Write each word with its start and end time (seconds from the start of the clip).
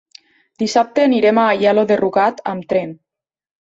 Dissabte 0.63 1.03
anirem 1.09 1.43
a 1.43 1.45
Aielo 1.53 1.87
de 1.95 2.01
Rugat 2.05 2.45
amb 2.57 2.71
tren. 2.75 3.01